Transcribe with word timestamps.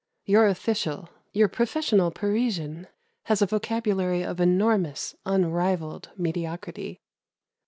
Your 0.25 0.47
official, 0.47 1.09
your 1.31 1.47
professional 1.47 2.09
Parisian 2.09 2.87
has 3.25 3.43
a 3.43 3.45
vocabulary 3.45 4.23
of 4.23 4.41
enormous, 4.41 5.15
unrivalled 5.27 6.09
mediocrity. 6.17 7.01